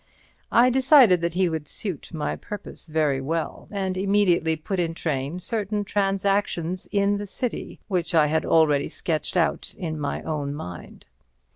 I 0.51 0.71
decided 0.71 1.21
that 1.21 1.35
he 1.35 1.47
would 1.47 1.67
suit 1.67 2.11
my 2.11 2.35
purpose 2.35 2.87
very 2.87 3.21
well, 3.21 3.67
and 3.69 3.95
immediately 3.95 4.55
put 4.55 4.79
in 4.79 4.95
train 4.95 5.39
certain 5.39 5.83
transactions 5.83 6.87
in 6.91 7.17
the 7.17 7.27
City 7.27 7.79
which 7.87 8.15
I 8.15 8.25
had 8.25 8.43
already 8.43 8.89
sketched 8.89 9.37
out 9.37 9.75
in 9.77 9.99
my 9.99 10.23
own 10.23 10.55
mind. 10.55 11.05